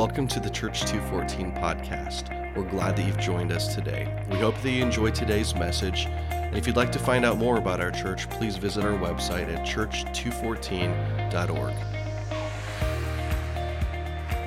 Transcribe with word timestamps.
Welcome 0.00 0.28
to 0.28 0.40
the 0.40 0.48
Church 0.48 0.86
214 0.86 1.52
podcast. 1.56 2.56
We're 2.56 2.70
glad 2.70 2.96
that 2.96 3.06
you've 3.06 3.18
joined 3.18 3.52
us 3.52 3.74
today. 3.74 4.24
We 4.30 4.38
hope 4.38 4.58
that 4.62 4.70
you 4.70 4.82
enjoyed 4.82 5.14
today's 5.14 5.54
message. 5.54 6.06
And 6.30 6.56
if 6.56 6.66
you'd 6.66 6.74
like 6.74 6.90
to 6.92 6.98
find 6.98 7.22
out 7.22 7.36
more 7.36 7.58
about 7.58 7.82
our 7.82 7.90
church, 7.90 8.30
please 8.30 8.56
visit 8.56 8.82
our 8.82 8.98
website 8.98 9.54
at 9.54 9.66
church214.org. 9.66 11.74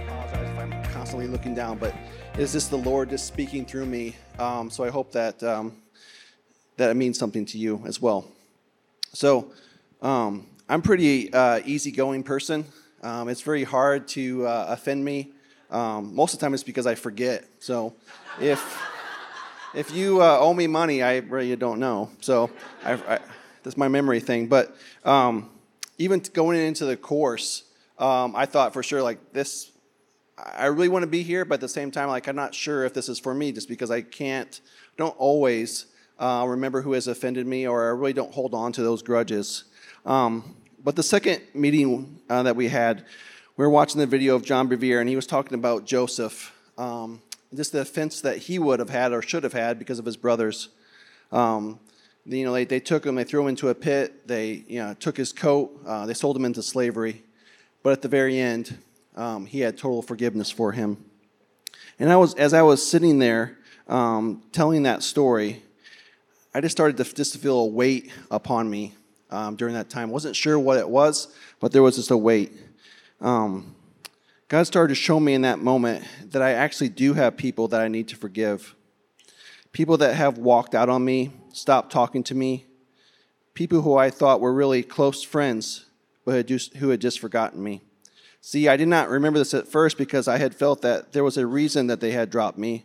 apologize 0.07 0.49
if 0.49 0.57
I'm 0.57 0.83
constantly 0.85 1.27
looking 1.27 1.53
down, 1.53 1.77
but 1.77 1.93
is 2.35 2.51
this 2.51 2.65
the 2.65 2.79
Lord 2.79 3.11
just 3.11 3.27
speaking 3.27 3.63
through 3.63 3.85
me? 3.85 4.15
Um, 4.39 4.71
so 4.71 4.83
I 4.83 4.89
hope 4.89 5.11
that 5.11 5.43
um, 5.43 5.77
that 6.77 6.89
it 6.89 6.95
means 6.95 7.19
something 7.19 7.45
to 7.45 7.59
you 7.59 7.79
as 7.85 8.01
well. 8.01 8.25
So 9.13 9.51
um, 10.01 10.47
I'm 10.67 10.81
pretty 10.81 11.31
uh, 11.31 11.59
easygoing 11.63 12.23
person. 12.23 12.65
Um, 13.03 13.29
it's 13.29 13.41
very 13.41 13.65
hard 13.65 14.07
to 14.07 14.47
uh, 14.47 14.65
offend 14.69 15.05
me. 15.05 15.29
Um, 15.73 16.15
most 16.15 16.33
of 16.33 16.39
the 16.39 16.45
time, 16.45 16.53
it's 16.53 16.63
because 16.63 16.85
I 16.85 16.95
forget. 16.95 17.45
So 17.59 17.93
if 18.39 18.61
if 19.73 19.91
you 19.91 20.21
uh, 20.21 20.37
owe 20.39 20.53
me 20.53 20.67
money, 20.67 21.01
I 21.01 21.17
really 21.17 21.55
don't 21.55 21.79
know. 21.79 22.11
So 22.21 22.51
I, 22.85 22.93
I, 22.93 23.19
that's 23.63 23.75
my 23.75 23.87
memory 23.87 24.19
thing. 24.19 24.47
But 24.47 24.75
um, 25.03 25.49
even 25.97 26.19
going 26.33 26.59
into 26.59 26.85
the 26.85 26.95
course, 26.95 27.63
um, 27.97 28.35
I 28.35 28.45
thought 28.45 28.71
for 28.71 28.83
sure 28.83 29.01
like 29.01 29.33
this. 29.33 29.71
I 30.37 30.65
really 30.65 30.89
want 30.89 31.03
to 31.03 31.07
be 31.07 31.23
here, 31.23 31.45
but 31.45 31.55
at 31.55 31.61
the 31.61 31.69
same 31.69 31.91
time, 31.91 32.09
like 32.09 32.27
I'm 32.27 32.35
not 32.35 32.55
sure 32.55 32.85
if 32.85 32.93
this 32.93 33.09
is 33.09 33.19
for 33.19 33.33
me, 33.33 33.51
just 33.51 33.67
because 33.67 33.91
I 33.91 34.01
can't, 34.01 34.61
don't 34.97 35.15
always 35.19 35.85
uh, 36.19 36.45
remember 36.47 36.81
who 36.81 36.93
has 36.93 37.07
offended 37.07 37.45
me, 37.45 37.67
or 37.67 37.85
I 37.85 37.89
really 37.89 38.13
don't 38.13 38.33
hold 38.33 38.53
on 38.53 38.71
to 38.73 38.81
those 38.81 39.03
grudges. 39.03 39.65
Um, 40.05 40.55
but 40.83 40.95
the 40.95 41.03
second 41.03 41.41
meeting 41.53 42.19
uh, 42.29 42.43
that 42.43 42.55
we 42.55 42.67
had, 42.67 43.05
we 43.55 43.63
were 43.63 43.69
watching 43.69 43.99
the 43.99 44.07
video 44.07 44.35
of 44.35 44.43
John 44.43 44.67
Bevere, 44.67 44.99
and 44.99 45.07
he 45.07 45.15
was 45.15 45.27
talking 45.27 45.53
about 45.53 45.85
Joseph, 45.85 46.51
um, 46.75 47.21
just 47.53 47.71
the 47.71 47.81
offense 47.81 48.21
that 48.21 48.37
he 48.37 48.57
would 48.57 48.79
have 48.79 48.89
had 48.89 49.13
or 49.13 49.21
should 49.21 49.43
have 49.43 49.53
had 49.53 49.77
because 49.77 49.99
of 49.99 50.05
his 50.05 50.17
brothers. 50.17 50.69
Um, 51.31 51.79
you 52.25 52.45
know, 52.45 52.53
they, 52.53 52.65
they 52.65 52.79
took 52.79 53.05
him, 53.05 53.13
they 53.13 53.23
threw 53.23 53.41
him 53.41 53.49
into 53.49 53.69
a 53.69 53.75
pit, 53.75 54.27
they 54.27 54.63
you 54.67 54.79
know, 54.79 54.95
took 54.95 55.15
his 55.17 55.31
coat, 55.31 55.79
uh, 55.85 56.07
they 56.07 56.15
sold 56.15 56.35
him 56.35 56.45
into 56.45 56.63
slavery. 56.63 57.21
But 57.83 57.93
at 57.93 58.01
the 58.01 58.07
very 58.07 58.39
end, 58.39 58.75
um, 59.15 59.45
he 59.45 59.59
had 59.59 59.77
total 59.77 60.01
forgiveness 60.01 60.49
for 60.49 60.71
him. 60.71 61.05
And 61.99 62.11
I 62.11 62.15
was, 62.15 62.33
as 62.35 62.55
I 62.55 62.63
was 62.63 62.83
sitting 62.83 63.19
there 63.19 63.59
um, 63.87 64.41
telling 64.51 64.83
that 64.83 65.03
story, 65.03 65.61
I 66.55 66.61
just 66.61 66.75
started 66.75 66.97
to 66.97 67.03
just 67.13 67.37
feel 67.37 67.59
a 67.59 67.67
weight 67.67 68.11
upon 68.31 68.67
me 68.67 68.95
um, 69.29 69.57
during 69.57 69.75
that 69.75 69.91
time. 69.91 70.09
wasn't 70.09 70.35
sure 70.35 70.57
what 70.57 70.77
it 70.79 70.89
was, 70.89 71.27
but 71.59 71.71
there 71.71 71.83
was 71.83 71.97
just 71.97 72.09
a 72.09 72.17
weight. 72.17 72.51
Um, 73.23 73.73
God 74.49 74.67
started 74.67 74.89
to 74.89 74.99
show 74.99 75.17
me 75.17 75.33
in 75.33 75.43
that 75.43 75.59
moment 75.59 76.03
that 76.31 76.41
I 76.41 76.51
actually 76.51 76.89
do 76.89 77.13
have 77.13 77.37
people 77.37 77.69
that 77.69 77.79
I 77.79 77.87
need 77.87 78.09
to 78.09 78.17
forgive. 78.17 78.75
People 79.71 79.95
that 79.97 80.15
have 80.15 80.37
walked 80.37 80.75
out 80.75 80.89
on 80.89 81.05
me, 81.05 81.31
stopped 81.53 81.89
talking 81.89 82.21
to 82.25 82.35
me, 82.35 82.65
people 83.53 83.81
who 83.81 83.95
I 83.95 84.09
thought 84.09 84.41
were 84.41 84.53
really 84.53 84.83
close 84.83 85.23
friends, 85.23 85.85
but 86.25 86.35
had 86.35 86.49
just, 86.49 86.75
who 86.75 86.89
had 86.89 86.99
just 86.99 87.21
forgotten 87.21 87.63
me. 87.63 87.81
See, 88.41 88.67
I 88.67 88.75
did 88.75 88.89
not 88.89 89.07
remember 89.07 89.39
this 89.39 89.53
at 89.53 89.69
first 89.69 89.97
because 89.97 90.27
I 90.27 90.37
had 90.37 90.53
felt 90.53 90.81
that 90.81 91.13
there 91.13 91.23
was 91.23 91.37
a 91.37 91.47
reason 91.47 91.87
that 91.87 92.01
they 92.01 92.11
had 92.11 92.29
dropped 92.29 92.57
me. 92.57 92.83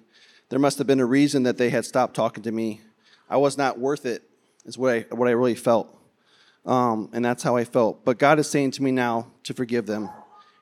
There 0.50 0.61
must 0.61 0.78
have 0.78 0.86
been 0.86 1.00
a 1.00 1.05
reason 1.05 1.42
that 1.42 1.59
they 1.59 1.70
had 1.70 1.84
stopped 1.84 2.14
talking 2.14 2.44
to 2.44 2.53
me. 2.53 2.81
I 3.28 3.39
was 3.39 3.59
not 3.59 3.81
worth 3.81 4.06
it, 4.06 4.22
is 4.64 4.78
what 4.78 4.94
I, 4.94 5.00
what 5.11 5.27
I 5.27 5.33
really 5.33 5.56
felt. 5.56 5.92
Um, 6.64 7.11
and 7.12 7.25
that's 7.25 7.42
how 7.42 7.56
I 7.56 7.64
felt. 7.64 8.05
But 8.05 8.19
God 8.19 8.39
is 8.39 8.48
saying 8.48 8.70
to 8.72 8.84
me 8.84 8.92
now 8.92 9.33
to 9.42 9.53
forgive 9.53 9.86
them. 9.86 10.11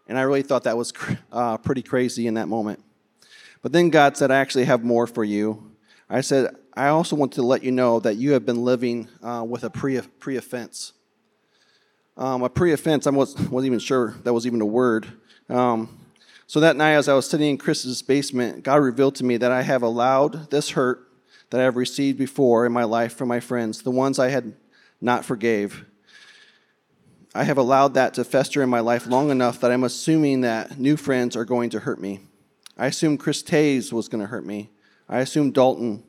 And 0.09 0.19
I 0.19 0.23
really 0.23 0.43
thought 0.43 0.65
that 0.65 0.77
was 0.77 0.93
uh, 1.33 1.59
pretty 1.59 1.83
crazy 1.83 2.27
in 2.27 2.35
that 2.35 2.49
moment. 2.49 2.83
But 3.63 3.73
then 3.73 3.91
God 3.91 4.17
said, 4.17 4.31
I 4.31 4.37
actually 4.37 4.65
have 4.65 4.85
more 4.85 5.07
for 5.07 5.25
you. 5.25 5.73
I 6.09 6.21
said, 6.21 6.55
I 6.75 6.89
also 6.89 7.17
want 7.17 7.33
to 7.33 7.43
let 7.43 7.65
you 7.65 7.73
know 7.73 7.99
that 8.01 8.17
you 8.17 8.33
have 8.33 8.47
been 8.47 8.65
living 8.65 9.09
uh, 9.23 9.45
with 9.49 9.65
a 9.65 9.71
pre 9.71 9.97
offense. 10.37 10.93
Um, 12.17 12.43
a 12.43 12.49
pre 12.49 12.73
offense, 12.73 13.07
I 13.07 13.11
wasn't, 13.11 13.51
wasn't 13.51 13.67
even 13.67 13.79
sure 13.79 14.15
that 14.23 14.33
was 14.33 14.47
even 14.47 14.61
a 14.61 14.67
word. 14.67 15.09
Um, 15.49 15.99
so 16.47 16.61
that 16.61 16.77
night, 16.77 16.93
as 16.93 17.09
I 17.09 17.15
was 17.15 17.29
sitting 17.29 17.51
in 17.51 17.59
Chris's 17.59 18.03
basement, 18.03 18.63
God 18.63 18.77
revealed 18.77 19.17
to 19.17 19.25
me 19.25 19.37
that 19.37 19.51
I 19.51 19.63
have 19.63 19.83
allowed 19.83 20.51
this 20.51 20.71
hurt 20.71 21.07
that 21.51 21.61
I 21.61 21.65
have 21.65 21.77
received 21.77 22.19
before 22.19 22.67
in 22.67 22.73
my 22.73 22.85
life 22.85 23.15
from 23.15 23.29
my 23.29 23.41
friends, 23.41 23.83
the 23.83 23.91
ones 23.91 24.19
I 24.19 24.29
had 24.29 24.55
not 25.01 25.25
forgave. 25.25 25.85
I 27.37 27.45
have 27.45 27.59
allowed 27.59 27.93
that 27.95 28.15
to 28.15 28.25
fester 28.25 28.63
in 28.63 28.71
my 28.71 28.81
life 28.81 29.07
long 29.07 29.29
enough 29.29 29.61
that 29.61 29.71
I'm 29.71 29.85
assuming 29.85 30.41
that 30.41 30.79
new 30.79 30.97
friends 30.97 31.37
are 31.37 31.45
going 31.45 31.69
to 31.71 31.81
hurt 31.81 32.01
me. 32.01 32.21
I 32.79 32.87
assumed 32.87 33.21
Chris 33.21 33.43
Tays 33.43 33.93
was 33.93 34.09
going 34.09 34.23
to 34.23 34.27
hurt 34.27 34.47
me. 34.47 34.71
I 35.07 35.19
assumed 35.19 35.53
Dalton 35.53 36.03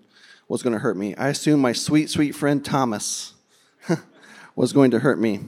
was 0.48 0.64
going 0.64 0.72
to 0.72 0.80
hurt 0.80 0.96
me. 0.96 1.16
I 1.16 1.28
assumed 1.28 1.62
my 1.62 1.74
sweet, 1.74 2.10
sweet 2.10 2.34
friend 2.34 2.64
Thomas 2.64 3.34
was 4.56 4.72
going 4.72 4.92
to 4.92 5.00
hurt 5.00 5.20
me. 5.20 5.42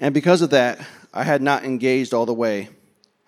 And 0.00 0.12
because 0.12 0.42
of 0.42 0.50
that, 0.50 0.84
I 1.14 1.22
had 1.22 1.40
not 1.40 1.62
engaged 1.64 2.12
all 2.12 2.26
the 2.26 2.34
way. 2.34 2.68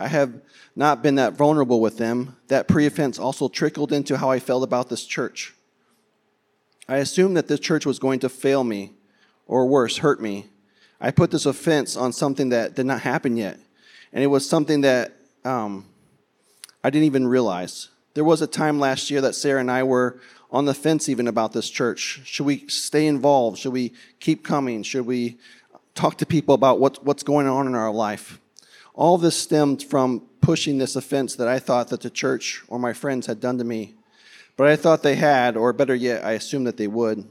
I 0.00 0.08
have 0.08 0.32
not 0.74 1.00
been 1.00 1.14
that 1.14 1.34
vulnerable 1.34 1.80
with 1.80 1.96
them. 1.96 2.36
That 2.48 2.66
pre 2.66 2.86
offense 2.86 3.20
also 3.20 3.48
trickled 3.48 3.92
into 3.92 4.18
how 4.18 4.32
I 4.32 4.40
felt 4.40 4.64
about 4.64 4.88
this 4.88 5.04
church. 5.04 5.54
I 6.88 6.96
assumed 6.96 7.36
that 7.36 7.46
this 7.46 7.60
church 7.60 7.86
was 7.86 8.00
going 8.00 8.18
to 8.18 8.28
fail 8.28 8.64
me, 8.64 8.94
or 9.46 9.66
worse, 9.66 9.98
hurt 9.98 10.20
me. 10.20 10.46
I 11.04 11.10
put 11.10 11.32
this 11.32 11.46
offense 11.46 11.96
on 11.96 12.12
something 12.12 12.50
that 12.50 12.76
did 12.76 12.86
not 12.86 13.00
happen 13.00 13.36
yet. 13.36 13.58
And 14.12 14.22
it 14.22 14.28
was 14.28 14.48
something 14.48 14.82
that 14.82 15.12
um, 15.44 15.84
I 16.84 16.90
didn't 16.90 17.06
even 17.06 17.26
realize. 17.26 17.88
There 18.14 18.22
was 18.22 18.40
a 18.40 18.46
time 18.46 18.78
last 18.78 19.10
year 19.10 19.20
that 19.22 19.34
Sarah 19.34 19.58
and 19.58 19.70
I 19.70 19.82
were 19.82 20.20
on 20.52 20.64
the 20.64 20.74
fence 20.74 21.08
even 21.08 21.26
about 21.26 21.52
this 21.54 21.68
church. 21.68 22.20
Should 22.24 22.46
we 22.46 22.68
stay 22.68 23.08
involved? 23.08 23.58
Should 23.58 23.72
we 23.72 23.94
keep 24.20 24.44
coming? 24.44 24.84
Should 24.84 25.06
we 25.06 25.38
talk 25.96 26.18
to 26.18 26.26
people 26.26 26.54
about 26.54 26.78
what, 26.78 27.04
what's 27.04 27.24
going 27.24 27.48
on 27.48 27.66
in 27.66 27.74
our 27.74 27.92
life? 27.92 28.38
All 28.94 29.18
this 29.18 29.36
stemmed 29.36 29.82
from 29.82 30.22
pushing 30.40 30.78
this 30.78 30.94
offense 30.94 31.34
that 31.34 31.48
I 31.48 31.58
thought 31.58 31.88
that 31.88 32.02
the 32.02 32.10
church 32.10 32.62
or 32.68 32.78
my 32.78 32.92
friends 32.92 33.26
had 33.26 33.40
done 33.40 33.58
to 33.58 33.64
me. 33.64 33.94
But 34.56 34.68
I 34.68 34.76
thought 34.76 35.02
they 35.02 35.16
had, 35.16 35.56
or 35.56 35.72
better 35.72 35.94
yet, 35.96 36.24
I 36.24 36.32
assumed 36.32 36.68
that 36.68 36.76
they 36.76 36.86
would. 36.86 37.26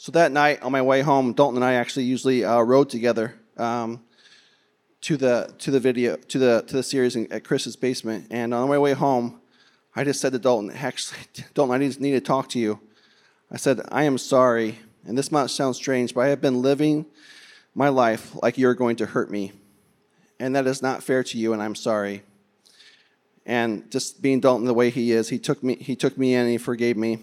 So 0.00 0.12
that 0.12 0.32
night 0.32 0.62
on 0.62 0.72
my 0.72 0.80
way 0.80 1.02
home, 1.02 1.34
Dalton 1.34 1.58
and 1.58 1.64
I 1.64 1.74
actually 1.74 2.06
usually 2.06 2.42
uh, 2.42 2.62
rode 2.62 2.88
together 2.88 3.34
um, 3.58 4.02
to 5.02 5.18
the 5.18 5.52
to 5.58 5.70
the 5.70 5.78
video 5.78 6.16
to 6.16 6.38
the 6.38 6.64
to 6.68 6.76
the 6.76 6.82
series 6.82 7.16
in, 7.16 7.30
at 7.30 7.44
Chris's 7.44 7.76
basement. 7.76 8.28
And 8.30 8.54
on 8.54 8.66
my 8.70 8.78
way 8.78 8.94
home, 8.94 9.42
I 9.94 10.04
just 10.04 10.22
said 10.22 10.32
to 10.32 10.38
Dalton, 10.38 10.70
"Actually, 10.70 11.20
Dalton, 11.54 11.74
I 11.74 11.76
need, 11.76 12.00
need 12.00 12.12
to 12.12 12.22
talk 12.22 12.48
to 12.48 12.58
you." 12.58 12.80
I 13.52 13.58
said, 13.58 13.82
"I 13.92 14.04
am 14.04 14.16
sorry, 14.16 14.78
and 15.04 15.18
this 15.18 15.30
might 15.30 15.50
sound 15.50 15.76
strange, 15.76 16.14
but 16.14 16.22
I 16.22 16.28
have 16.28 16.40
been 16.40 16.62
living 16.62 17.04
my 17.74 17.90
life 17.90 18.34
like 18.42 18.56
you're 18.56 18.72
going 18.72 18.96
to 18.96 19.04
hurt 19.04 19.30
me, 19.30 19.52
and 20.38 20.56
that 20.56 20.66
is 20.66 20.80
not 20.80 21.02
fair 21.02 21.22
to 21.24 21.36
you, 21.36 21.52
and 21.52 21.62
I'm 21.62 21.74
sorry." 21.74 22.22
And 23.44 23.90
just 23.90 24.22
being 24.22 24.40
Dalton 24.40 24.64
the 24.64 24.72
way 24.72 24.88
he 24.88 25.12
is, 25.12 25.28
he 25.28 25.38
took 25.38 25.62
me 25.62 25.74
he 25.74 25.94
took 25.94 26.16
me 26.16 26.32
in 26.32 26.40
and 26.40 26.50
he 26.50 26.56
forgave 26.56 26.96
me, 26.96 27.18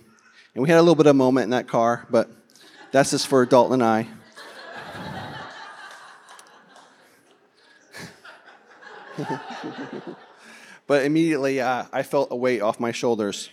and 0.54 0.62
we 0.62 0.70
had 0.70 0.78
a 0.78 0.84
little 0.84 0.94
bit 0.94 1.08
of 1.08 1.16
a 1.16 1.18
moment 1.18 1.46
in 1.46 1.50
that 1.50 1.68
car, 1.68 2.06
but. 2.12 2.30
That's 2.92 3.12
just 3.12 3.28
for 3.28 3.46
Dalton 3.46 3.82
and 3.82 3.84
I. 3.84 4.08
but 10.88 11.04
immediately 11.04 11.60
uh, 11.60 11.86
I 11.92 12.04
felt 12.04 12.30
a 12.32 12.36
weight 12.36 12.62
off 12.62 12.80
my 12.80 12.92
shoulders. 12.92 13.50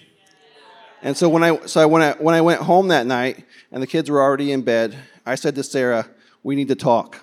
And 1.03 1.17
so 1.17 1.29
when 1.29 1.43
I 1.43 1.67
so 1.67 1.87
when 1.89 2.03
I 2.03 2.13
when 2.13 2.35
I 2.35 2.41
went 2.41 2.61
home 2.63 2.89
that 2.89 3.07
night 3.07 3.45
and 3.71 3.83
the 3.83 3.87
kids 3.87 4.11
were 4.11 4.23
already 4.23 4.53
in 4.53 4.63
bed, 4.63 4.97
I 5.27 5.35
said 5.35 5.55
to 5.57 5.63
Sarah, 5.63 6.09
"We 6.43 6.57
need 6.57 6.69
to 6.69 6.75
talk." 6.75 7.21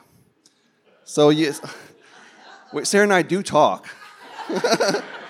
So 1.03 1.29
yes, 1.29 1.59
Sarah 2.83 3.03
and 3.03 3.13
I 3.13 3.21
do 3.21 3.41
talk. 3.41 3.87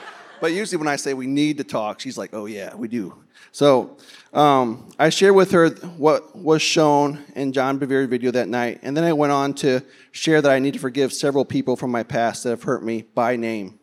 but 0.41 0.51
usually 0.51 0.77
when 0.77 0.87
I 0.87 0.95
say 0.97 1.13
we 1.13 1.27
need 1.27 1.59
to 1.59 1.63
talk, 1.63 1.99
she's 1.99 2.17
like, 2.17 2.31
"Oh 2.33 2.47
yeah, 2.47 2.75
we 2.75 2.87
do." 2.87 3.15
So 3.51 3.97
um, 4.33 4.89
I 4.97 5.09
shared 5.09 5.35
with 5.35 5.51
her 5.51 5.69
what 5.97 6.35
was 6.35 6.61
shown 6.61 7.23
in 7.35 7.53
John 7.53 7.77
Bevere's 7.77 8.09
video 8.09 8.31
that 8.31 8.47
night, 8.47 8.79
and 8.81 8.97
then 8.97 9.03
I 9.03 9.13
went 9.13 9.31
on 9.31 9.53
to 9.55 9.81
share 10.11 10.41
that 10.41 10.51
I 10.51 10.59
need 10.59 10.73
to 10.73 10.79
forgive 10.79 11.13
several 11.13 11.45
people 11.45 11.75
from 11.75 11.91
my 11.91 12.03
past 12.03 12.43
that 12.43 12.49
have 12.49 12.63
hurt 12.63 12.83
me 12.83 13.03
by 13.13 13.35
name. 13.35 13.79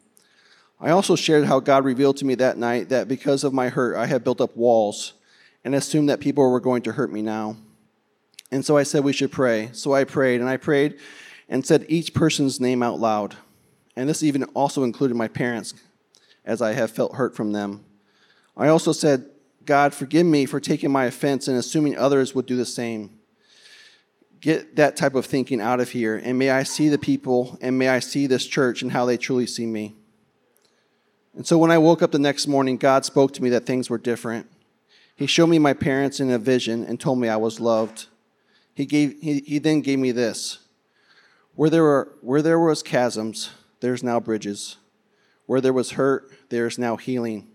I 0.80 0.90
also 0.90 1.16
shared 1.16 1.44
how 1.44 1.60
God 1.60 1.84
revealed 1.84 2.18
to 2.18 2.24
me 2.24 2.34
that 2.36 2.56
night 2.56 2.88
that 2.90 3.08
because 3.08 3.44
of 3.44 3.52
my 3.52 3.68
hurt, 3.68 3.96
I 3.96 4.06
had 4.06 4.22
built 4.22 4.40
up 4.40 4.56
walls 4.56 5.14
and 5.64 5.74
assumed 5.74 6.08
that 6.08 6.20
people 6.20 6.48
were 6.48 6.60
going 6.60 6.82
to 6.82 6.92
hurt 6.92 7.12
me 7.12 7.20
now. 7.20 7.56
And 8.50 8.64
so 8.64 8.76
I 8.76 8.84
said 8.84 9.04
we 9.04 9.12
should 9.12 9.32
pray. 9.32 9.70
So 9.72 9.92
I 9.92 10.04
prayed, 10.04 10.40
and 10.40 10.48
I 10.48 10.56
prayed 10.56 10.98
and 11.48 11.66
said 11.66 11.84
each 11.88 12.14
person's 12.14 12.60
name 12.60 12.82
out 12.82 13.00
loud. 13.00 13.36
And 13.96 14.08
this 14.08 14.22
even 14.22 14.44
also 14.44 14.84
included 14.84 15.16
my 15.16 15.28
parents, 15.28 15.74
as 16.48 16.62
I 16.62 16.72
have 16.72 16.90
felt 16.90 17.14
hurt 17.14 17.36
from 17.36 17.52
them. 17.52 17.84
I 18.56 18.68
also 18.68 18.90
said, 18.92 19.26
God, 19.66 19.92
forgive 19.92 20.26
me 20.26 20.46
for 20.46 20.58
taking 20.58 20.90
my 20.90 21.04
offense 21.04 21.46
and 21.46 21.58
assuming 21.58 21.96
others 21.96 22.34
would 22.34 22.46
do 22.46 22.56
the 22.56 22.64
same. 22.64 23.10
Get 24.40 24.76
that 24.76 24.96
type 24.96 25.14
of 25.14 25.26
thinking 25.26 25.60
out 25.60 25.78
of 25.78 25.90
here, 25.90 26.16
and 26.16 26.38
may 26.38 26.48
I 26.48 26.62
see 26.62 26.88
the 26.88 26.96
people 26.96 27.58
and 27.60 27.78
may 27.78 27.88
I 27.88 27.98
see 27.98 28.26
this 28.26 28.46
church 28.46 28.80
and 28.80 28.92
how 28.92 29.04
they 29.04 29.18
truly 29.18 29.46
see 29.46 29.66
me. 29.66 29.94
And 31.36 31.46
so 31.46 31.58
when 31.58 31.70
I 31.70 31.78
woke 31.78 32.00
up 32.02 32.12
the 32.12 32.18
next 32.18 32.46
morning, 32.46 32.78
God 32.78 33.04
spoke 33.04 33.34
to 33.34 33.42
me 33.42 33.50
that 33.50 33.66
things 33.66 33.90
were 33.90 33.98
different. 33.98 34.46
He 35.14 35.26
showed 35.26 35.48
me 35.48 35.58
my 35.58 35.74
parents 35.74 36.18
in 36.18 36.30
a 36.30 36.38
vision 36.38 36.82
and 36.82 36.98
told 36.98 37.18
me 37.18 37.28
I 37.28 37.36
was 37.36 37.60
loved. 37.60 38.06
He, 38.74 38.86
gave, 38.86 39.20
he, 39.20 39.40
he 39.40 39.58
then 39.58 39.82
gave 39.82 39.98
me 39.98 40.12
this 40.12 40.60
where 41.56 41.68
there, 41.68 41.82
were, 41.82 42.16
where 42.22 42.40
there 42.40 42.58
was 42.58 42.82
chasms, 42.82 43.50
there's 43.80 44.02
now 44.02 44.18
bridges. 44.18 44.76
Where 45.48 45.62
there 45.62 45.72
was 45.72 45.92
hurt, 45.92 46.30
there's 46.50 46.78
now 46.78 46.98
healing. 46.98 47.48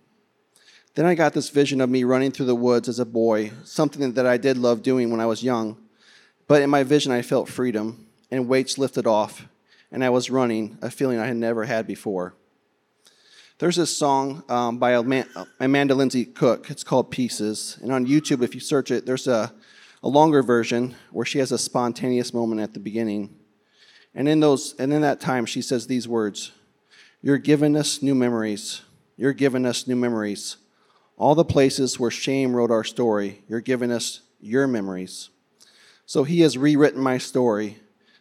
Then 0.96 1.06
I 1.06 1.14
got 1.14 1.34
this 1.34 1.52
vision 1.52 1.80
of 1.80 1.92
me 1.92 2.04
running 2.04 2.32
through 2.32 2.48
the 2.48 2.56
woods 2.56 2.90
as 2.90 2.98
a 2.98 3.06
boy, 3.06 3.52
something 3.66 4.14
that 4.14 4.26
I 4.26 4.38
did 4.38 4.58
love 4.58 4.82
doing 4.82 5.12
when 5.12 5.20
I 5.20 5.28
was 5.28 5.44
young. 5.44 5.78
But 6.48 6.64
in 6.64 6.72
my 6.72 6.82
vision, 6.82 7.12
I 7.12 7.22
felt 7.22 7.48
freedom 7.48 8.08
and 8.32 8.48
weights 8.48 8.80
lifted 8.80 9.06
off, 9.06 9.46
and 9.92 10.04
I 10.04 10.10
was 10.10 10.32
running, 10.32 10.80
a 10.82 10.90
feeling 10.90 11.20
I 11.20 11.28
had 11.28 11.38
never 11.38 11.66
had 11.66 11.86
before. 11.86 12.34
There's 13.60 13.76
this 13.76 13.96
song 13.96 14.44
um, 14.50 14.80
by 14.80 14.94
Amanda 15.60 15.94
Lindsey 15.94 16.26
Cook. 16.26 16.72
It's 16.72 16.84
called 16.84 17.12
Pieces. 17.12 17.78
And 17.84 17.92
on 17.92 18.08
YouTube, 18.08 18.42
if 18.42 18.56
you 18.56 18.60
search 18.60 18.90
it, 18.90 19.06
there's 19.06 19.28
a, 19.28 19.54
a 20.02 20.08
longer 20.08 20.42
version 20.42 20.96
where 21.12 21.28
she 21.28 21.38
has 21.38 21.52
a 21.52 21.60
spontaneous 21.60 22.34
moment 22.34 22.60
at 22.60 22.74
the 22.74 22.80
beginning. 22.80 23.36
And 24.16 24.28
in 24.28 24.40
those 24.40 24.74
and 24.80 24.92
in 24.92 25.02
that 25.02 25.20
time 25.20 25.46
she 25.46 25.62
says 25.62 25.86
these 25.86 26.08
words, 26.08 26.52
You're 27.26 27.38
giving 27.38 27.78
us 27.78 28.02
new 28.02 28.16
memories. 28.16 28.82
You're 29.16 29.32
giving 29.32 29.66
us 29.66 29.88
new 29.88 29.96
memories. 29.96 30.58
All 31.16 31.36
the 31.36 31.46
places 31.46 31.98
where 31.98 32.12
shame 32.12 32.54
wrote 32.54 32.70
our 32.70 32.84
story, 32.84 33.44
you're 33.48 33.62
giving 33.62 33.94
us 33.94 34.20
your 34.42 34.68
memories. 34.68 35.30
So 36.06 36.26
he 36.26 36.42
has 36.42 36.58
rewritten 36.58 37.00
my 37.02 37.18
story. 37.18 37.78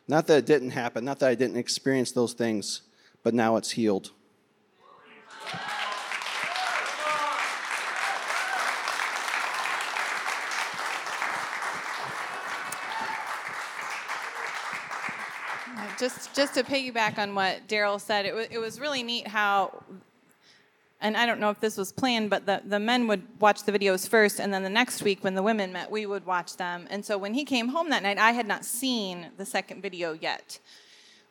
Not 0.07 0.29
that 0.29 0.39
it 0.39 0.47
didn't 0.47 0.71
happen, 0.71 1.05
not 1.05 1.19
that 1.19 1.31
I 1.31 1.35
didn't 1.35 1.57
experience 1.57 2.13
those 2.13 2.33
things, 2.33 2.83
but 3.25 3.35
now 3.35 3.57
it's 3.57 3.73
healed. 3.73 4.13
Just 16.03 16.35
just 16.35 16.55
to 16.55 16.65
piggyback 16.65 17.17
on 17.17 17.33
what 17.35 17.69
Daryl 17.69 18.01
said, 18.01 18.27
it 18.27 18.35
was 18.35 18.49
it 18.51 18.59
was 18.59 18.81
really 18.81 19.03
neat 19.03 19.29
how. 19.29 19.85
And 21.01 21.17
I 21.17 21.27
don't 21.27 21.41
know 21.41 21.51
if 21.51 21.59
this 21.59 21.77
was 21.77 21.91
planned, 21.91 22.31
but 22.31 22.47
the, 22.47 22.63
the 22.65 22.79
men 22.79 23.09
would 23.09 23.23
watch 23.41 23.65
the 23.65 23.73
videos 23.73 24.09
first, 24.09 24.39
and 24.39 24.55
then 24.55 24.63
the 24.63 24.71
next 24.71 25.03
week 25.03 25.25
when 25.25 25.35
the 25.35 25.43
women 25.43 25.73
met, 25.73 25.91
we 25.91 26.07
would 26.07 26.25
watch 26.25 26.57
them. 26.57 26.87
And 26.91 27.05
so 27.05 27.19
when 27.19 27.35
he 27.35 27.45
came 27.45 27.69
home 27.69 27.91
that 27.91 28.05
night, 28.05 28.19
I 28.19 28.31
had 28.31 28.47
not 28.47 28.65
seen 28.65 29.31
the 29.37 29.45
second 29.45 29.83
video 29.83 30.13
yet. 30.13 30.61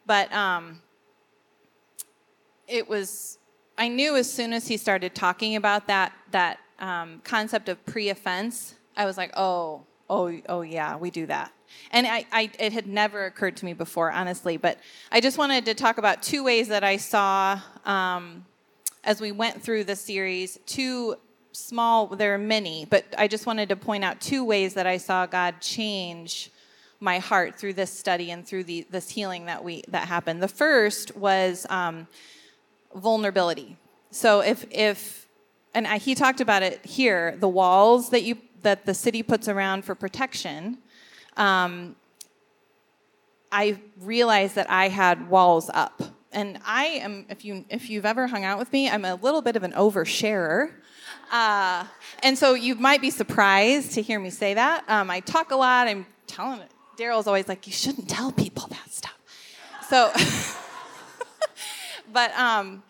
But 0.06 0.30
um, 0.34 0.82
it 2.68 2.90
was, 2.90 3.38
I 3.78 3.88
knew 3.88 4.18
as 4.18 4.30
soon 4.30 4.52
as 4.52 4.68
he 4.68 4.76
started 4.76 5.16
talking 5.16 5.56
about 5.56 5.88
that, 5.88 6.12
that 6.32 6.60
um, 6.80 7.22
concept 7.24 7.70
of 7.70 7.86
pre 7.86 8.10
offense, 8.10 8.76
I 8.98 9.06
was 9.06 9.16
like, 9.16 9.32
oh, 9.38 9.86
oh, 10.12 10.42
oh, 10.50 10.62
yeah, 10.62 10.98
we 10.98 11.10
do 11.10 11.26
that. 11.26 11.54
And 11.92 12.06
I, 12.06 12.26
I, 12.34 12.52
it 12.60 12.74
had 12.74 12.86
never 12.86 13.26
occurred 13.26 13.56
to 13.58 13.66
me 13.66 13.74
before, 13.74 14.12
honestly. 14.12 14.58
But 14.58 14.78
I 15.10 15.22
just 15.22 15.38
wanted 15.38 15.66
to 15.66 15.74
talk 15.74 15.98
about 15.98 16.22
two 16.22 16.44
ways 16.44 16.68
that 16.68 16.84
I 16.84 16.98
saw 16.98 17.60
um, 17.86 18.46
as 19.06 19.22
we 19.22 19.32
went 19.32 19.64
through 19.64 19.86
the 19.86 19.96
series. 19.96 20.60
Two 20.66 21.16
small, 21.54 22.08
there 22.08 22.36
are 22.36 22.38
many, 22.38 22.86
but 22.86 23.06
I 23.18 23.30
just 23.30 23.46
wanted 23.46 23.70
to 23.70 23.78
point 23.78 24.04
out 24.04 24.20
two 24.20 24.44
ways 24.44 24.74
that 24.74 24.86
I 24.86 24.98
saw 24.98 25.26
God 25.26 25.62
change 25.62 26.52
my 27.00 27.20
heart 27.20 27.56
through 27.56 27.74
this 27.74 27.92
study 27.92 28.32
and 28.32 28.46
through 28.46 28.66
the, 28.66 28.86
this 28.92 29.10
healing 29.10 29.46
that 29.46 29.64
we 29.64 29.84
that 29.88 30.08
happened. 30.08 30.44
The 30.44 30.48
first 30.48 31.16
was 31.16 31.66
um, 31.70 32.08
vulnerability. 32.94 33.78
So 34.12 34.42
if 34.42 34.66
if 34.70 35.22
and 35.74 35.88
I, 35.88 35.98
he 35.98 36.16
talked 36.16 36.42
about 36.42 36.64
it 36.64 36.86
here, 36.86 37.36
the 37.38 37.48
walls 37.48 38.10
that 38.10 38.24
you 38.24 38.38
that 38.64 38.86
the 38.86 38.94
city 38.94 39.24
puts 39.24 39.48
around 39.48 39.84
for 39.84 39.96
protection 39.96 40.78
um, 41.38 41.96
I 43.52 43.80
realized 44.00 44.56
that 44.56 44.70
I 44.70 44.88
had 44.88 45.30
walls 45.30 45.70
up. 45.74 46.02
And 46.32 46.60
I 46.66 46.86
am, 46.86 47.26
if, 47.30 47.44
you, 47.44 47.66
if 47.70 47.90
you've 47.90 48.06
ever 48.06 48.28
hung 48.28 48.46
out 48.46 48.58
with 48.58 48.72
me, 48.72 48.90
I'm 48.90 49.04
a 49.04 49.16
little 49.16 49.42
bit 49.42 49.58
of 49.58 49.64
an 49.64 49.74
oversharer. 49.74 50.72
Uh, 51.32 51.86
and 52.24 52.38
so 52.38 52.54
you 52.54 52.76
might 52.76 53.02
be 53.02 53.10
surprised 53.10 53.92
to 53.94 54.02
hear 54.02 54.20
me 54.20 54.30
say 54.30 54.54
that. 54.54 54.86
Um, 54.88 55.10
I 55.10 55.20
talk 55.20 55.52
a 55.52 55.56
lot. 55.56 55.88
I'm 55.88 56.06
telling. 56.28 56.62
Daryl's 56.98 57.28
always 57.28 57.50
like, 57.50 57.68
you 57.68 57.74
shouldn't 57.74 58.10
tell 58.10 58.32
people 58.32 58.68
that 58.68 58.92
stuff. 58.92 59.18
So, 59.90 60.12
but 62.14 62.34
um, 62.38 62.84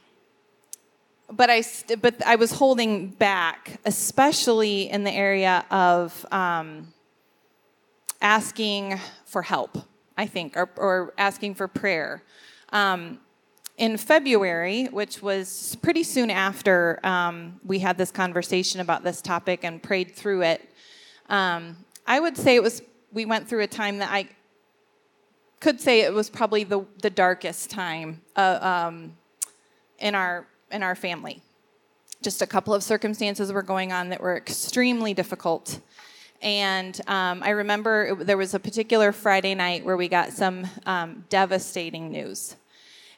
but 1.32 1.50
I 1.50 1.62
st- 1.62 2.02
but 2.02 2.26
I 2.26 2.36
was 2.36 2.52
holding 2.52 3.10
back, 3.10 3.80
especially 3.86 4.90
in 4.90 5.04
the 5.04 5.12
area 5.12 5.66
of 5.72 6.26
um, 6.32 6.94
asking 8.22 9.00
for 9.26 9.42
help, 9.42 9.78
I 10.18 10.26
think, 10.26 10.58
or, 10.58 10.70
or 10.78 11.14
asking 11.18 11.56
for 11.56 11.68
prayer. 11.68 12.24
Um, 12.72 13.20
in 13.78 13.98
February, 13.98 14.86
which 14.86 15.22
was 15.22 15.76
pretty 15.82 16.04
soon 16.04 16.30
after 16.30 17.00
um, 17.04 17.60
we 17.66 17.80
had 17.80 17.98
this 17.98 18.12
conversation 18.12 18.80
about 18.80 19.04
this 19.04 19.22
topic 19.22 19.64
and 19.64 19.82
prayed 19.82 20.16
through 20.16 20.44
it, 20.44 20.70
um, 21.30 21.78
I 22.06 22.20
would 22.20 22.38
say 22.38 22.56
it 22.56 22.64
was 22.64 22.82
we 23.12 23.26
went 23.26 23.48
through 23.48 23.62
a 23.62 23.68
time 23.68 23.98
that 23.98 24.12
I 24.12 24.30
could 25.60 25.80
say 25.80 26.02
it 26.02 26.14
was 26.14 26.30
probably 26.30 26.64
the, 26.64 26.86
the 27.02 27.10
darkest 27.10 27.70
time 27.70 28.22
uh, 28.36 28.60
um, 28.62 29.16
in 30.00 30.16
our 30.16 30.46
in 30.72 30.84
our 30.84 30.96
family. 30.96 31.42
Just 32.22 32.42
a 32.42 32.48
couple 32.48 32.74
of 32.74 32.84
circumstances 32.84 33.52
were 33.52 33.64
going 33.64 33.92
on 33.92 34.10
that 34.10 34.22
were 34.22 34.38
extremely 34.38 35.14
difficult 35.14 35.80
and 36.42 37.00
um, 37.08 37.44
I 37.44 37.52
remember 37.52 38.06
it, 38.06 38.26
there 38.26 38.38
was 38.38 38.54
a 38.54 38.60
particular 38.60 39.12
Friday 39.12 39.54
night 39.54 39.86
where 39.86 39.96
we 39.96 40.08
got 40.08 40.34
some 40.34 40.68
um, 40.86 41.26
devastating 41.30 42.12
news. 42.12 42.56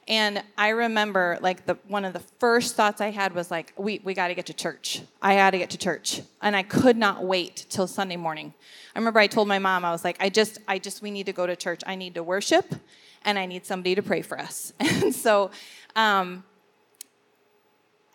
And 0.06 0.44
I 0.58 0.70
remember, 0.70 1.38
like, 1.42 1.66
the, 1.66 1.78
one 1.88 2.04
of 2.04 2.12
the 2.12 2.20
first 2.20 2.76
thoughts 2.76 3.00
I 3.00 3.12
had 3.12 3.34
was, 3.34 3.50
like, 3.50 3.72
we, 3.78 4.02
we 4.04 4.14
got 4.14 4.28
to 4.28 4.36
get 4.36 4.48
to 4.48 4.54
church. 4.54 5.02
I 5.22 5.38
got 5.38 5.52
to 5.52 5.58
get 5.58 5.70
to 5.70 5.78
church. 5.78 6.22
And 6.42 6.58
I 6.58 6.64
could 6.64 6.98
not 6.98 7.24
wait 7.24 7.66
till 7.70 7.88
Sunday 7.88 8.18
morning. 8.18 8.54
I 8.94 9.00
remember 9.00 9.22
I 9.22 9.28
told 9.28 9.48
my 9.48 9.60
mom, 9.60 9.86
I 9.86 9.94
was 9.94 10.04
like, 10.04 10.18
I 10.20 10.28
just, 10.28 10.60
I 10.68 10.78
just, 10.78 11.02
we 11.02 11.10
need 11.10 11.28
to 11.28 11.34
go 11.34 11.48
to 11.48 11.56
church. 11.56 11.84
I 11.88 11.96
need 11.96 12.16
to 12.16 12.24
worship, 12.24 12.76
and 13.24 13.40
I 13.40 13.46
need 13.46 13.66
somebody 13.66 13.96
to 13.96 14.04
pray 14.04 14.22
for 14.22 14.38
us. 14.38 14.74
And 14.82 15.16
so, 15.16 15.52
um, 15.96 16.44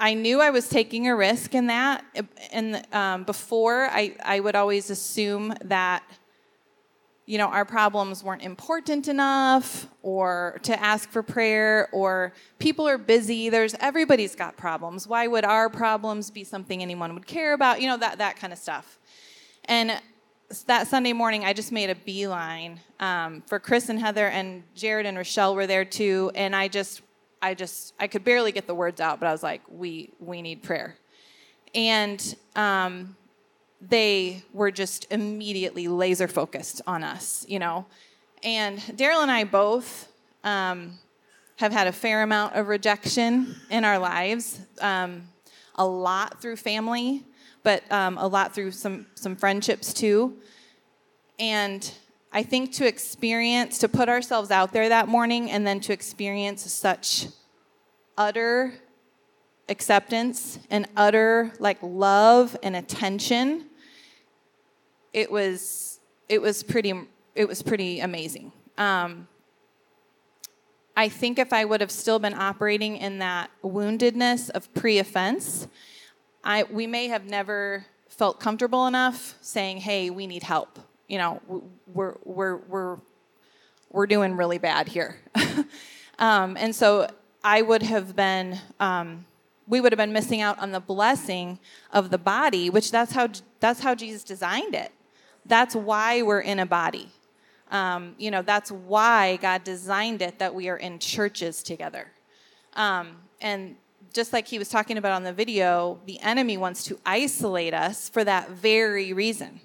I 0.01 0.15
knew 0.15 0.41
I 0.41 0.51
was 0.51 0.69
taking 0.69 1.09
a 1.09 1.17
risk 1.17 1.55
in 1.55 1.67
that. 1.67 2.05
And 2.53 2.87
um, 2.93 3.25
before, 3.25 3.89
I, 3.91 4.15
I 4.25 4.39
would 4.39 4.55
always 4.55 4.91
assume 4.91 5.55
that, 5.65 6.05
you 7.27 7.37
know, 7.37 7.49
our 7.49 7.65
problems 7.65 8.23
weren't 8.23 8.43
important 8.43 9.09
enough 9.09 9.89
or 10.03 10.61
to 10.63 10.81
ask 10.81 11.11
for 11.11 11.23
prayer 11.23 11.89
or 11.93 12.33
people 12.61 12.87
are 12.87 12.97
busy. 12.97 13.49
There's 13.49 13.75
everybody's 13.81 14.37
got 14.37 14.57
problems. 14.57 15.09
Why 15.09 15.27
would 15.27 15.45
our 15.45 15.69
problems 15.69 16.31
be 16.31 16.45
something 16.45 16.81
anyone 16.81 17.13
would 17.15 17.27
care 17.27 17.53
about? 17.53 17.81
You 17.81 17.89
know, 17.89 17.97
that, 17.97 18.19
that 18.19 18.37
kind 18.37 18.53
of 18.53 18.59
stuff. 18.59 18.99
And 19.65 20.01
that 20.67 20.87
Sunday 20.87 21.13
morning, 21.13 21.45
I 21.45 21.53
just 21.53 21.73
made 21.73 21.91
a 21.91 21.95
beeline 21.95 22.81
um, 23.01 23.43
for 23.47 23.59
Chris 23.59 23.91
and 23.91 24.01
Heather, 24.01 24.29
and 24.29 24.63
Jared 24.75 25.05
and 25.05 25.19
Rochelle 25.19 25.55
were 25.55 25.67
there 25.67 25.85
too. 25.85 26.31
And 26.35 26.57
I 26.57 26.69
just 26.69 27.03
I 27.41 27.55
just 27.55 27.95
I 27.99 28.07
could 28.07 28.25
barely 28.25 28.53
get 28.53 28.67
the 28.67 28.75
words 28.75 29.01
out, 29.01 29.21
but 29.21 29.27
I 29.27 29.33
was 29.33 29.43
like, 29.43 29.63
we 29.69 30.11
we 30.21 30.43
need 30.43 30.63
prayer, 30.63 30.97
and 31.75 32.37
um, 32.57 33.17
they 33.81 34.43
were 34.53 34.71
just 34.71 35.07
immediately 35.11 35.89
laser 35.89 36.29
focused 36.29 36.83
on 36.87 37.05
us, 37.05 37.45
you 37.49 37.59
know. 37.59 37.87
And 38.43 38.79
Daryl 38.79 39.23
and 39.23 39.31
I 39.31 39.45
both 39.45 40.09
um, 40.45 40.99
have 41.57 41.73
had 41.73 41.87
a 41.87 41.93
fair 41.93 42.23
amount 42.23 42.55
of 42.55 42.69
rejection 42.69 43.57
in 43.71 43.85
our 43.85 43.99
lives, 43.99 44.61
um, 44.81 45.29
a 45.75 45.87
lot 45.87 46.41
through 46.41 46.57
family, 46.57 47.25
but 47.63 47.91
um, 47.93 48.19
a 48.19 48.27
lot 48.27 48.55
through 48.55 48.73
some 48.73 49.07
some 49.15 49.37
friendships 49.37 49.93
too, 49.93 50.37
and 51.39 51.93
I 52.33 52.43
think 52.43 52.73
to 52.75 52.87
experience, 52.87 53.79
to 53.79 53.89
put 53.89 54.09
ourselves 54.09 54.51
out 54.51 54.73
there 54.73 54.89
that 54.89 55.09
morning 55.09 55.51
and 55.51 55.67
then 55.67 55.81
to 55.81 55.93
experience 55.93 56.71
such 56.71 57.29
utter 58.17 58.75
acceptance 59.69 60.59
and 60.71 60.87
utter 60.97 61.53
like 61.59 61.79
love 61.83 62.57
and 62.63 62.77
attention, 62.77 63.67
it 65.13 65.31
was 65.31 66.01
it 66.29 66.43
was 66.43 66.63
pretty 66.63 66.93
it 67.35 67.49
was 67.49 67.63
pretty 67.63 68.01
amazing. 68.01 68.53
Um, 68.77 69.29
I 70.97 71.09
think 71.09 71.39
if 71.39 71.53
I 71.53 71.65
would 71.65 71.81
have 71.81 71.91
still 71.91 72.19
been 72.19 72.35
operating 72.35 72.97
in 72.97 73.21
that 73.21 73.51
woundedness 73.63 74.51
of 74.51 74.73
pre-offense, 74.75 75.69
I 76.45 76.65
we 76.65 76.87
may 76.87 77.09
have 77.09 77.25
never 77.25 77.87
felt 78.09 78.41
comfortable 78.41 78.87
enough 78.87 79.35
saying, 79.41 79.79
"Hey, 79.79 80.11
we 80.11 80.27
need 80.27 80.43
help." 80.43 80.79
You 81.09 81.19
know, 81.19 81.41
we're, 81.87 82.15
we're, 82.25 82.57
we're, 82.57 82.97
we're 83.91 84.07
doing 84.07 84.37
really 84.37 84.59
bad 84.59 84.89
here. 84.89 85.17
um, 86.19 86.57
and 86.57 86.75
so 86.75 87.09
I 87.43 87.63
would 87.63 87.83
have 87.83 88.15
been 88.15 88.59
um, 88.79 89.25
we 89.69 89.81
would 89.81 89.93
have 89.93 89.99
been 89.99 90.13
missing 90.13 90.41
out 90.41 90.59
on 90.59 90.73
the 90.73 90.81
blessing 90.81 91.59
of 91.93 92.11
the 92.11 92.19
body, 92.19 92.71
which 92.71 92.91
that's 92.91 93.13
how 93.13 93.29
that's 93.61 93.81
how 93.81 93.95
Jesus 93.95 94.25
designed 94.25 94.75
it. 94.75 94.93
That's 95.45 95.75
why 95.75 96.23
we're 96.23 96.41
in 96.41 96.59
a 96.59 96.67
body. 96.67 97.11
Um, 97.71 98.15
you 98.19 98.31
know, 98.31 98.41
that's 98.41 98.73
why 98.73 99.37
God 99.37 99.63
designed 99.63 100.23
it 100.23 100.39
that 100.39 100.55
we 100.55 100.71
are 100.71 100.79
in 100.79 100.99
churches 100.99 101.63
together. 101.63 102.09
Um, 102.75 103.17
and 103.43 103.77
just 104.15 104.33
like 104.33 104.49
he 104.49 104.59
was 104.59 104.71
talking 104.71 104.97
about 104.97 105.13
on 105.13 105.23
the 105.23 105.35
video, 105.35 106.01
the 106.07 106.19
enemy 106.21 106.57
wants 106.57 106.83
to 106.85 106.99
isolate 107.05 107.75
us 107.75 108.09
for 108.09 108.25
that 108.25 108.51
very 108.51 109.13
reason. 109.13 109.61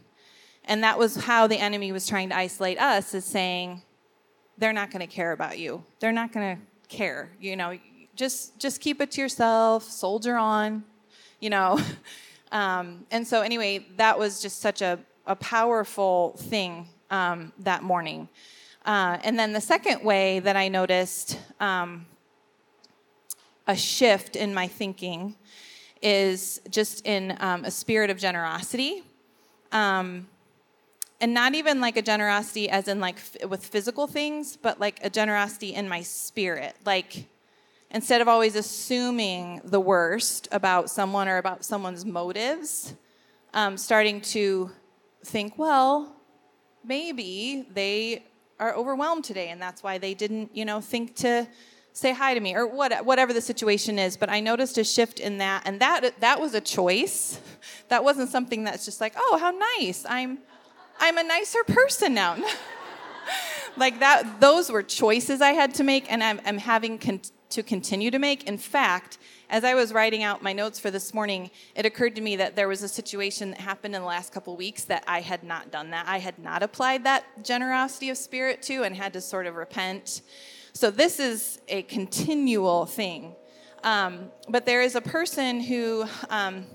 And 0.66 0.84
that 0.84 0.98
was 0.98 1.16
how 1.16 1.48
the 1.48 1.58
enemy 1.58 1.92
was 1.92 2.08
trying 2.08 2.30
to 2.30 2.38
isolate 2.38 2.80
us, 2.80 3.14
is 3.14 3.26
saying, 3.26 3.82
they're 4.58 4.74
not 4.74 4.92
going 4.92 5.06
to 5.06 5.14
care 5.14 5.32
about 5.32 5.58
you. 5.58 5.84
They're 6.00 6.12
not 6.12 6.32
going 6.32 6.56
to 6.56 6.62
care. 6.88 7.30
You 7.40 7.56
know, 7.56 7.78
just 8.16 8.60
just 8.60 8.80
keep 8.80 9.02
it 9.02 9.12
to 9.12 9.22
yourself. 9.22 9.84
Soldier 9.84 10.38
on. 10.38 10.84
You 11.40 11.50
know. 11.50 11.80
Um, 12.54 13.08
and 13.10 13.28
so 13.28 13.42
anyway, 13.42 13.88
that 13.98 14.20
was 14.20 14.40
just 14.40 14.62
such 14.62 14.84
a, 14.84 15.00
a 15.26 15.36
powerful 15.36 16.36
thing 16.38 16.88
um, 17.10 17.52
that 17.58 17.82
morning. 17.82 18.30
Uh, 18.86 19.18
and 19.24 19.40
then 19.40 19.54
the 19.54 19.62
second 19.62 20.04
way 20.04 20.40
that 20.40 20.56
I 20.56 20.68
noticed 20.68 21.40
um, 21.60 22.06
a 23.66 23.76
shift 23.76 24.36
in 24.36 24.54
my 24.54 24.68
thinking 24.68 25.36
is 26.04 26.62
just 26.70 27.04
in 27.08 27.36
um, 27.40 27.66
a 27.66 27.72
spirit 27.72 28.12
of 28.12 28.20
generosity. 28.20 29.02
Um, 29.72 30.28
and 31.24 31.34
not 31.34 31.56
even 31.56 31.80
like 31.80 31.96
a 31.96 32.02
generosity 32.02 32.70
as 32.70 32.90
in 32.90 33.00
like 33.00 33.16
f- 33.16 33.50
with 33.50 33.66
physical 33.66 34.08
things, 34.08 34.58
but 34.58 34.78
like 34.82 35.00
a 35.02 35.10
generosity 35.10 35.74
in 35.74 35.88
my 35.88 36.02
spirit. 36.02 36.76
Like 36.86 37.28
instead 37.90 38.20
of 38.20 38.28
always 38.28 38.58
assuming 38.58 39.62
the 39.64 39.80
worst 39.80 40.50
about 40.52 40.90
someone 40.90 41.30
or 41.30 41.38
about 41.38 41.64
someone's 41.64 42.04
motives, 42.04 42.94
um, 43.54 43.78
starting 43.78 44.20
to 44.20 44.70
think, 45.24 45.58
well, 45.58 46.14
maybe 46.84 47.68
they 47.74 48.26
are 48.60 48.76
overwhelmed 48.76 49.24
today 49.24 49.48
and 49.48 49.62
that's 49.62 49.82
why 49.82 49.98
they 49.98 50.14
didn't, 50.14 50.54
you 50.54 50.66
know, 50.66 50.82
think 50.82 51.16
to 51.16 51.48
say 51.94 52.12
hi 52.12 52.34
to 52.34 52.42
me 52.42 52.54
or 52.54 52.68
what, 52.68 53.06
whatever 53.06 53.32
the 53.32 53.40
situation 53.40 53.98
is. 53.98 54.18
But 54.18 54.30
i 54.30 54.42
noticed 54.42 54.78
a 54.78 54.84
shift 54.84 55.22
in 55.22 55.38
that 55.38 55.62
and 55.64 55.80
that 55.80 56.20
that 56.20 56.42
was 56.42 56.54
a 56.54 56.62
choice. 56.62 57.40
That 57.88 58.04
wasn't 58.04 58.30
something 58.30 58.64
that's 58.64 58.84
just 58.84 59.00
like 59.00 59.14
oh 59.16 59.38
how 59.40 59.52
nice. 59.52 60.06
I'm 60.10 60.40
i'm 61.00 61.18
a 61.18 61.24
nicer 61.24 61.64
person 61.64 62.14
now. 62.14 62.38
Like 63.76 64.02
that 64.02 64.40
those 64.40 64.70
were 64.70 64.84
choices 64.84 65.42
i 65.42 65.54
had 65.54 65.74
to 65.76 65.84
make 65.84 66.12
and 66.12 66.24
i'm, 66.24 66.40
I'm 66.46 66.60
having 66.60 67.00
con- 67.00 67.22
to 67.50 67.64
continue 67.64 68.12
to 68.12 68.20
make. 68.20 68.44
In 68.44 68.60
fact 68.60 69.18
as 69.50 69.64
i 69.64 69.74
was 69.74 69.92
writing 69.92 70.22
out 70.22 70.44
my 70.44 70.54
notes 70.54 70.78
for 70.80 70.92
this 70.92 71.12
morning 71.12 71.50
it 71.74 71.84
occurred 71.84 72.16
to 72.18 72.22
me 72.22 72.36
that 72.36 72.56
there 72.56 72.68
was 72.68 72.84
a 72.84 72.88
situation 72.88 73.50
that 73.50 73.60
happened 73.60 73.96
in 73.96 74.02
the 74.02 74.08
last 74.08 74.32
couple 74.32 74.56
weeks 74.56 74.84
that 74.84 75.04
i 75.08 75.22
had 75.22 75.44
not 75.44 75.72
done 75.72 75.90
that. 75.90 76.06
I 76.08 76.20
had 76.20 76.38
not 76.38 76.62
applied 76.62 77.04
that 77.06 77.24
generosity 77.44 78.12
of 78.12 78.18
spirit 78.18 78.62
to 78.64 78.84
and 78.84 78.96
had 78.96 79.14
to 79.14 79.22
sort 79.22 79.48
of 79.48 79.56
repent. 79.56 80.22
So 80.74 80.92
this 80.92 81.20
is 81.20 81.60
a 81.68 81.82
continual 81.84 82.86
thing. 82.86 83.36
Um, 83.84 84.32
but 84.50 84.66
there 84.66 84.82
is 84.82 84.96
a 84.96 85.02
person 85.02 85.60
who, 85.60 86.06
um, 86.30 86.66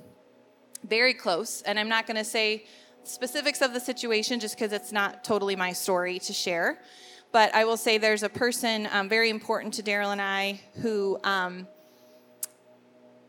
very 0.85 1.15
close, 1.15 1.63
and 1.63 1.79
I'm 1.79 1.89
not 1.89 2.07
going 2.07 2.17
to 2.17 2.25
say 2.25 2.67
specifics 3.05 3.61
of 3.63 3.73
the 3.73 3.81
situation 3.81 4.41
just 4.41 4.57
because 4.57 4.73
it's 4.73 4.93
not 4.93 5.25
totally 5.25 5.57
my 5.57 5.73
story 5.73 6.19
to 6.21 6.33
share. 6.33 6.79
But 7.31 7.55
I 7.55 7.65
will 7.65 7.77
say 7.77 7.99
there's 7.99 8.23
a 8.23 8.29
person 8.29 8.89
um, 8.93 9.09
very 9.09 9.31
important 9.31 9.75
to 9.75 9.83
Daryl 9.83 10.13
and 10.13 10.21
I 10.21 10.61
who 10.81 11.19
um, 11.25 11.67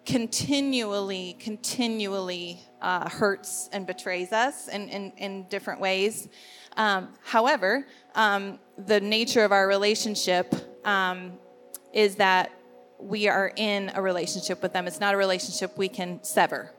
continually, 0.06 1.36
continually 1.40 2.60
uh, 2.82 3.10
hurts 3.10 3.70
and 3.74 3.86
betrays 3.86 4.32
us 4.32 4.68
in, 4.68 4.90
in, 4.90 5.12
in 5.18 5.44
different 5.50 5.82
ways. 5.82 6.30
Um, 6.78 7.10
however, 7.24 7.86
um, 8.16 8.58
the 8.78 9.02
nature 9.02 9.44
of 9.44 9.52
our 9.52 9.68
relationship 9.68 10.56
um, 10.86 11.34
is 11.94 12.16
that 12.16 12.52
we 13.00 13.28
are 13.28 13.52
in 13.56 13.92
a 13.96 14.02
relationship 14.02 14.62
with 14.62 14.74
them. 14.74 14.88
It's 14.88 15.00
not 15.00 15.14
a 15.14 15.18
relationship 15.18 15.78
we 15.78 15.90
can 15.90 16.24
sever. 16.24 16.72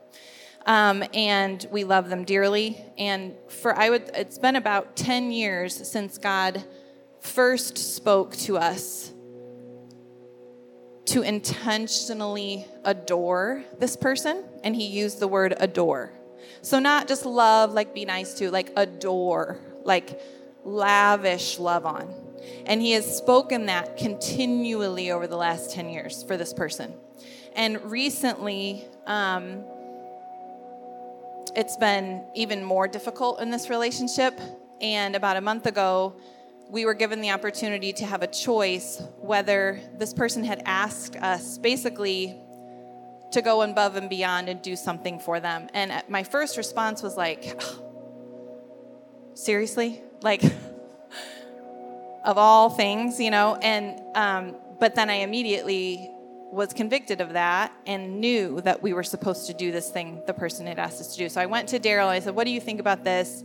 Um, 0.65 1.03
and 1.13 1.65
we 1.71 1.83
love 1.83 2.09
them 2.09 2.23
dearly. 2.23 2.77
And 2.97 3.33
for 3.49 3.75
I 3.75 3.89
would, 3.89 4.11
it's 4.13 4.37
been 4.37 4.55
about 4.55 4.95
10 4.95 5.31
years 5.31 5.89
since 5.89 6.17
God 6.17 6.63
first 7.19 7.77
spoke 7.77 8.35
to 8.37 8.57
us 8.57 9.11
to 11.05 11.21
intentionally 11.23 12.65
adore 12.85 13.63
this 13.79 13.95
person, 13.95 14.43
and 14.63 14.75
he 14.75 14.85
used 14.85 15.19
the 15.19 15.27
word 15.27 15.53
adore. 15.59 16.13
So, 16.61 16.79
not 16.79 17.07
just 17.07 17.25
love, 17.25 17.73
like 17.73 17.93
be 17.93 18.05
nice 18.05 18.35
to, 18.35 18.51
like 18.51 18.71
adore, 18.77 19.59
like 19.83 20.21
lavish 20.63 21.59
love 21.59 21.85
on. 21.85 22.13
And 22.65 22.81
he 22.81 22.91
has 22.91 23.17
spoken 23.17 23.65
that 23.65 23.97
continually 23.97 25.11
over 25.11 25.27
the 25.27 25.37
last 25.37 25.73
10 25.73 25.89
years 25.89 26.23
for 26.23 26.37
this 26.37 26.53
person. 26.53 26.93
And 27.55 27.91
recently, 27.91 28.85
um, 29.05 29.63
it's 31.55 31.77
been 31.77 32.23
even 32.35 32.63
more 32.63 32.87
difficult 32.87 33.41
in 33.41 33.51
this 33.51 33.69
relationship. 33.69 34.39
And 34.81 35.15
about 35.15 35.37
a 35.37 35.41
month 35.41 35.65
ago, 35.65 36.15
we 36.69 36.85
were 36.85 36.93
given 36.93 37.21
the 37.21 37.31
opportunity 37.31 37.91
to 37.93 38.05
have 38.05 38.21
a 38.21 38.27
choice 38.27 39.01
whether 39.19 39.79
this 39.97 40.13
person 40.13 40.43
had 40.43 40.61
asked 40.65 41.15
us 41.17 41.57
basically 41.57 42.39
to 43.31 43.41
go 43.41 43.61
above 43.61 43.95
and 43.95 44.09
beyond 44.09 44.49
and 44.49 44.61
do 44.61 44.75
something 44.75 45.19
for 45.19 45.39
them. 45.39 45.69
And 45.73 46.03
my 46.07 46.23
first 46.23 46.57
response 46.57 47.03
was 47.03 47.17
like, 47.17 47.61
seriously? 49.33 50.01
Like, 50.21 50.43
of 52.23 52.37
all 52.37 52.69
things, 52.69 53.19
you 53.19 53.31
know, 53.31 53.55
and 53.55 53.99
um, 54.15 54.55
but 54.79 54.95
then 54.95 55.09
I 55.09 55.15
immediately 55.15 56.11
was 56.51 56.73
convicted 56.73 57.21
of 57.21 57.33
that 57.33 57.71
and 57.85 58.19
knew 58.19 58.59
that 58.61 58.83
we 58.83 58.93
were 58.93 59.03
supposed 59.03 59.47
to 59.47 59.53
do 59.53 59.71
this 59.71 59.89
thing 59.89 60.21
the 60.27 60.33
person 60.33 60.67
had 60.67 60.79
asked 60.79 60.99
us 60.99 61.13
to 61.13 61.17
do. 61.17 61.29
So 61.29 61.39
I 61.41 61.45
went 61.45 61.69
to 61.69 61.79
Daryl. 61.79 62.07
I 62.07 62.19
said, 62.19 62.35
"What 62.35 62.45
do 62.45 62.51
you 62.51 62.59
think 62.59 62.79
about 62.79 63.03
this?" 63.03 63.43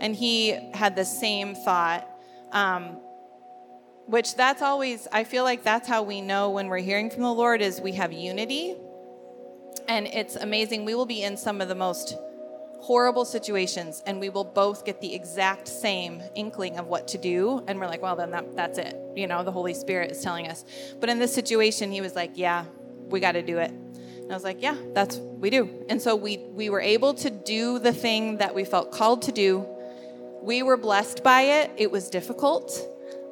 And 0.00 0.14
he 0.14 0.50
had 0.72 0.96
the 0.96 1.04
same 1.04 1.54
thought. 1.54 2.08
Um, 2.52 3.00
which 4.08 4.36
that's 4.36 4.62
always 4.62 5.06
i 5.12 5.22
feel 5.22 5.44
like 5.44 5.62
that's 5.62 5.86
how 5.86 6.02
we 6.02 6.22
know 6.22 6.48
when 6.48 6.68
we're 6.68 6.78
hearing 6.78 7.10
from 7.10 7.22
the 7.22 7.32
lord 7.32 7.60
is 7.60 7.78
we 7.78 7.92
have 7.92 8.10
unity 8.10 8.74
and 9.86 10.06
it's 10.06 10.34
amazing 10.36 10.86
we 10.86 10.94
will 10.94 11.04
be 11.04 11.22
in 11.22 11.36
some 11.36 11.60
of 11.60 11.68
the 11.68 11.74
most 11.74 12.16
horrible 12.80 13.24
situations 13.24 14.02
and 14.06 14.20
we 14.20 14.28
will 14.28 14.44
both 14.44 14.84
get 14.84 15.00
the 15.00 15.14
exact 15.14 15.68
same 15.68 16.22
inkling 16.34 16.78
of 16.78 16.86
what 16.86 17.08
to 17.08 17.18
do 17.18 17.62
and 17.66 17.78
we're 17.78 17.86
like 17.86 18.02
well 18.02 18.16
then 18.16 18.30
that, 18.30 18.56
that's 18.56 18.78
it. 18.78 18.96
You 19.16 19.26
know 19.26 19.42
the 19.42 19.52
holy 19.52 19.74
spirit 19.74 20.10
is 20.10 20.22
telling 20.22 20.48
us. 20.48 20.64
But 21.00 21.08
in 21.08 21.18
this 21.18 21.34
situation 21.34 21.90
he 21.90 22.00
was 22.00 22.14
like 22.14 22.32
yeah 22.34 22.64
we 23.08 23.20
got 23.20 23.32
to 23.32 23.42
do 23.42 23.58
it. 23.58 23.70
And 23.70 24.30
i 24.30 24.34
was 24.34 24.44
like 24.44 24.62
yeah 24.62 24.76
that's 24.94 25.16
we 25.16 25.50
do. 25.50 25.84
And 25.88 26.00
so 26.00 26.16
we 26.16 26.38
we 26.38 26.70
were 26.70 26.80
able 26.80 27.14
to 27.14 27.30
do 27.30 27.78
the 27.78 27.92
thing 27.92 28.38
that 28.38 28.54
we 28.54 28.64
felt 28.64 28.92
called 28.92 29.22
to 29.22 29.32
do. 29.32 29.66
We 30.40 30.62
were 30.62 30.76
blessed 30.76 31.24
by 31.24 31.42
it. 31.42 31.72
It 31.76 31.90
was 31.90 32.08
difficult 32.08 32.88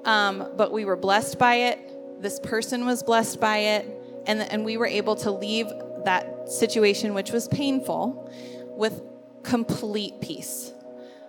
um, 0.07 0.53
but 0.57 0.73
we 0.73 0.85
were 0.85 0.97
blessed 0.97 1.39
by 1.39 1.57
it. 1.57 2.23
This 2.23 2.41
person 2.41 2.87
was 2.87 3.03
blessed 3.03 3.41
by 3.41 3.59
it 3.59 3.87
and, 4.27 4.41
and 4.41 4.65
we 4.65 4.77
were 4.77 4.87
able 4.87 5.17
to 5.17 5.31
leave 5.31 5.67
that 6.05 6.49
situation 6.49 7.13
which 7.13 7.33
was 7.33 7.49
painful 7.49 8.33
with 8.77 9.03
complete 9.47 10.21
peace. 10.21 10.73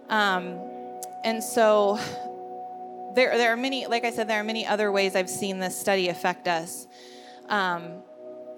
Um, 0.09 0.59
and 1.23 1.43
so 1.43 1.99
there, 3.15 3.37
there 3.37 3.51
are 3.53 3.57
many, 3.57 3.87
like 3.87 4.05
I 4.05 4.11
said, 4.11 4.27
there 4.27 4.39
are 4.39 4.43
many 4.43 4.65
other 4.65 4.91
ways 4.91 5.15
I've 5.15 5.29
seen 5.29 5.59
this 5.59 5.77
study 5.77 6.09
affect 6.09 6.47
us. 6.47 6.87
Um, 7.47 8.01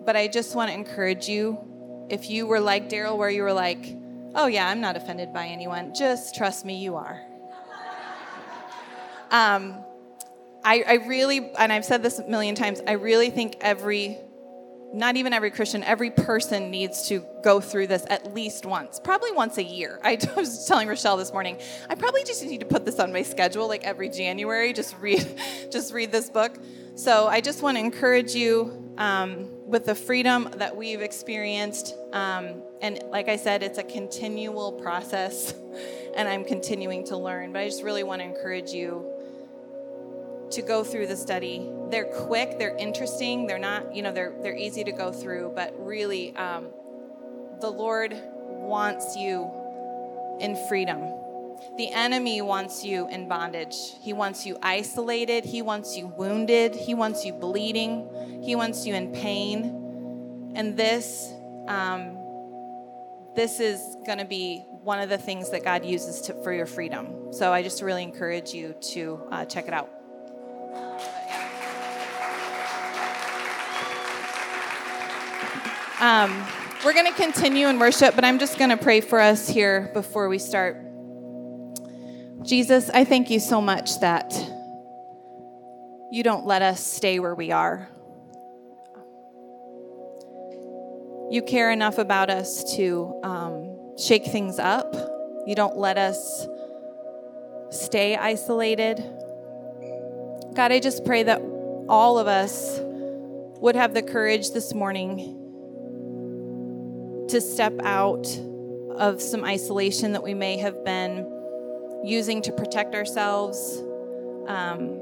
but 0.06 0.16
I 0.16 0.28
just 0.28 0.56
want 0.56 0.70
to 0.70 0.74
encourage 0.74 1.28
you 1.28 2.06
if 2.10 2.30
you 2.30 2.48
were 2.48 2.60
like 2.60 2.90
Daryl, 2.90 3.18
where 3.18 3.30
you 3.30 3.44
were 3.44 3.54
like, 3.54 3.96
oh, 4.36 4.48
yeah, 4.48 4.68
I'm 4.68 4.82
not 4.82 4.96
offended 4.96 5.34
by 5.34 5.48
anyone, 5.48 5.94
just 5.94 6.36
trust 6.36 6.66
me, 6.66 6.78
you 6.78 6.96
are. 6.96 7.22
um, 9.32 9.84
I, 10.64 10.84
I 10.88 10.94
really, 11.08 11.52
and 11.58 11.72
I've 11.72 11.86
said 11.86 12.02
this 12.04 12.20
a 12.20 12.28
million 12.28 12.56
times, 12.56 12.82
I 12.88 12.94
really 12.94 13.30
think 13.30 13.58
every 13.62 14.18
not 14.94 15.18
even 15.18 15.34
every 15.34 15.52
Christian, 15.52 15.84
every 15.84 16.10
person 16.10 16.72
needs 16.72 17.08
to 17.10 17.24
go 17.44 17.60
through 17.60 17.88
this 17.88 18.06
at 18.10 18.34
least 18.34 18.66
once, 18.66 19.00
probably 19.00 19.32
once 19.32 19.58
a 19.58 19.64
year. 19.64 20.00
I 20.04 20.18
was 20.36 20.66
telling 20.66 20.88
Rochelle 20.88 21.18
this 21.18 21.32
morning, 21.32 21.60
I 21.90 21.96
probably 21.96 22.24
just 22.24 22.44
need 22.44 22.60
to 22.62 22.66
put 22.66 22.86
this 22.86 23.00
on 23.00 23.14
my 23.14 23.22
schedule, 23.22 23.68
like 23.68 23.84
every 23.84 24.10
January, 24.10 24.74
just 24.74 24.98
read, 25.00 25.26
just 25.72 25.94
read 25.94 26.12
this 26.12 26.30
book. 26.30 26.58
So 26.96 27.28
I 27.28 27.40
just 27.40 27.62
want 27.62 27.78
to 27.78 27.84
encourage 27.84 28.34
you 28.34 28.94
um, 28.98 29.50
with 29.66 29.86
the 29.86 29.96
freedom 29.96 30.50
that 30.58 30.76
we've 30.76 31.02
experienced, 31.02 31.96
um, 32.12 32.62
and 32.82 33.02
like 33.10 33.30
I 33.30 33.38
said, 33.38 33.64
it's 33.64 33.78
a 33.78 33.84
continual 33.84 34.74
process, 34.74 35.54
and 36.16 36.28
I'm 36.28 36.44
continuing 36.44 37.06
to 37.06 37.16
learn. 37.16 37.54
But 37.54 37.62
I 37.62 37.66
just 37.66 37.84
really 37.84 38.04
want 38.04 38.22
to 38.22 38.26
encourage 38.26 38.72
you 38.72 39.19
to 40.52 40.62
go 40.62 40.84
through 40.84 41.08
the 41.08 41.18
study. 41.18 41.70
They're 41.90 42.12
quick, 42.28 42.58
they're 42.58 42.76
interesting, 42.78 43.48
they're 43.48 43.60
not, 43.60 43.96
you 43.96 44.02
know, 44.02 44.12
they're 44.12 44.36
they're 44.42 44.56
easy 44.56 44.84
to 44.84 44.92
go 44.92 45.12
through, 45.12 45.54
but 45.56 45.74
really, 45.78 46.36
um, 46.36 46.68
the 47.62 47.70
Lord 47.70 48.16
wants 48.48 49.16
you 49.16 49.50
in 50.40 50.56
freedom. 50.68 51.00
The 51.78 51.92
enemy 51.92 52.42
wants 52.42 52.86
you 52.86 53.10
in 53.10 53.28
bondage. 53.28 53.76
He 54.02 54.14
wants 54.14 54.46
you 54.46 54.58
isolated. 54.62 55.44
He 55.44 55.62
wants 55.62 55.98
you 55.98 56.08
wounded. 56.08 56.74
He 56.74 56.94
wants 56.94 57.26
you 57.26 57.34
bleeding. 57.34 58.42
He 58.44 58.56
wants 58.56 58.86
you 58.86 58.96
in 58.96 59.12
pain. 59.12 60.54
And 60.56 60.78
this, 60.78 61.32
um, 61.68 62.18
this 63.36 63.60
is 63.60 63.98
going 64.06 64.20
to 64.20 64.26
be 64.26 64.64
one 64.84 65.00
of 65.00 65.10
the 65.10 65.18
things 65.18 65.52
that 65.52 65.64
God 65.64 65.86
uses 65.86 66.22
to, 66.22 66.34
for 66.44 66.54
your 66.54 66.66
freedom. 66.66 67.34
So 67.34 67.52
I 67.52 67.62
just 67.62 67.82
really 67.82 68.04
encourage 68.04 68.54
you 68.54 68.76
to 68.94 69.22
uh, 69.30 69.46
check 69.46 69.68
it 69.68 69.74
out. 69.74 69.90
Um, 76.00 76.48
we're 76.86 76.94
going 76.94 77.08
to 77.08 77.22
continue 77.22 77.68
in 77.68 77.78
worship, 77.78 78.16
but 78.16 78.24
I'm 78.24 78.40
just 78.40 78.58
going 78.58 78.70
to 78.70 78.78
pray 78.78 79.02
for 79.02 79.20
us 79.20 79.50
here 79.50 79.92
before 79.94 80.30
we 80.30 80.40
start. 80.40 80.78
Jesus, 82.42 82.90
I 82.90 83.04
thank 83.04 83.30
you 83.30 83.42
so 83.42 83.60
much 83.60 84.00
that 84.00 84.32
you 86.10 86.24
don't 86.24 86.46
let 86.46 86.62
us 86.62 86.82
stay 86.82 87.20
where 87.20 87.36
we 87.36 87.52
are. 87.52 87.90
You 91.30 91.42
care 91.46 91.70
enough 91.70 91.98
about 91.98 92.30
us 92.30 92.76
to 92.78 93.20
um, 93.22 93.98
shake 93.98 94.24
things 94.28 94.58
up. 94.58 94.96
You 95.46 95.54
don't 95.54 95.76
let 95.76 95.98
us 95.98 96.48
stay 97.72 98.16
isolated. 98.16 99.04
God, 100.54 100.72
I 100.72 100.80
just 100.80 101.04
pray 101.04 101.24
that 101.24 101.42
all 101.90 102.18
of 102.18 102.28
us 102.28 102.80
would 103.60 103.76
have 103.76 103.94
the 103.94 104.02
courage 104.02 104.52
this 104.52 104.74
morning 104.74 105.39
to 107.30 107.42
step 107.42 107.74
out 107.84 108.28
of 108.98 109.22
some 109.22 109.44
isolation 109.46 110.12
that 110.14 110.24
we 110.24 110.34
may 110.34 110.58
have 110.58 110.84
been 110.84 111.26
using 112.04 112.42
to 112.42 112.52
protect 112.52 112.96
ourselves, 112.96 113.82
um, 114.48 115.02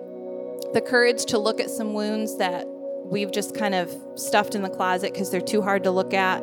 the 0.73 0.81
courage 0.85 1.25
to 1.25 1.37
look 1.37 1.59
at 1.59 1.69
some 1.69 1.93
wounds 1.93 2.37
that 2.37 2.67
we've 3.05 3.31
just 3.31 3.55
kind 3.55 3.73
of 3.73 3.95
stuffed 4.15 4.55
in 4.55 4.61
the 4.61 4.69
closet 4.69 5.13
because 5.13 5.31
they're 5.31 5.39
too 5.41 5.61
hard 5.61 5.83
to 5.83 5.91
look 5.91 6.13
at. 6.13 6.39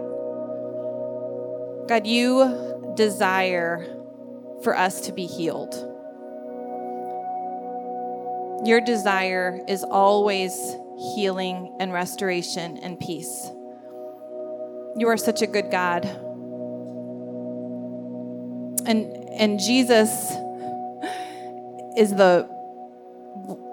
God, 1.86 2.06
you 2.06 2.92
desire 2.96 3.86
for 4.62 4.76
us 4.76 5.02
to 5.02 5.12
be 5.12 5.26
healed. 5.26 5.74
Your 8.66 8.80
desire 8.80 9.60
is 9.68 9.84
always 9.84 10.76
healing 11.14 11.76
and 11.78 11.92
restoration 11.92 12.78
and 12.78 12.98
peace. 12.98 13.50
You 14.96 15.08
are 15.08 15.16
such 15.16 15.42
a 15.42 15.46
good 15.46 15.70
God. 15.70 16.04
And 18.86 19.12
and 19.38 19.58
Jesus 19.58 20.10
is 21.96 22.14
the 22.14 22.48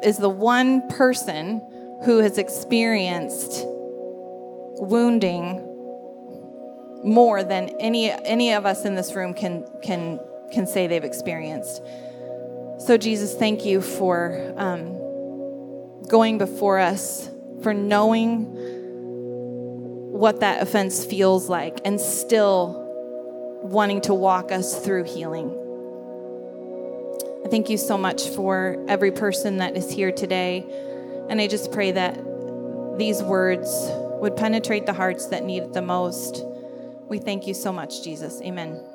is 0.03 0.17
the 0.17 0.29
one 0.29 0.87
person 0.89 1.61
who 2.05 2.19
has 2.19 2.37
experienced 2.37 3.63
wounding 4.77 5.67
more 7.03 7.43
than 7.43 7.69
any 7.79 8.09
any 8.09 8.53
of 8.53 8.65
us 8.65 8.85
in 8.85 8.95
this 8.95 9.13
room 9.13 9.33
can 9.33 9.65
can 9.83 10.19
can 10.51 10.65
say 10.65 10.87
they've 10.87 11.03
experienced. 11.03 11.81
So 12.79 12.97
Jesus, 12.97 13.35
thank 13.35 13.63
you 13.63 13.79
for 13.81 14.53
um, 14.57 14.97
going 16.07 16.39
before 16.39 16.79
us, 16.79 17.29
for 17.61 17.75
knowing 17.75 18.80
what 20.21 20.41
that 20.41 20.61
offense 20.61 21.03
feels 21.03 21.49
like, 21.49 21.81
and 21.83 21.99
still 21.99 22.77
wanting 23.63 23.99
to 24.01 24.13
walk 24.13 24.51
us 24.51 24.85
through 24.85 25.03
healing. 25.03 25.49
I 27.43 27.49
thank 27.49 27.71
you 27.71 27.77
so 27.77 27.97
much 27.97 28.29
for 28.29 28.77
every 28.87 29.11
person 29.11 29.57
that 29.57 29.75
is 29.75 29.89
here 29.89 30.11
today. 30.11 30.63
And 31.27 31.41
I 31.41 31.47
just 31.47 31.71
pray 31.71 31.91
that 31.93 32.13
these 32.99 33.23
words 33.23 33.67
would 34.21 34.37
penetrate 34.37 34.85
the 34.85 34.93
hearts 34.93 35.25
that 35.25 35.43
need 35.43 35.63
it 35.63 35.73
the 35.73 35.81
most. 35.81 36.45
We 37.09 37.17
thank 37.17 37.47
you 37.47 37.55
so 37.55 37.73
much, 37.73 38.03
Jesus. 38.03 38.41
Amen. 38.43 38.90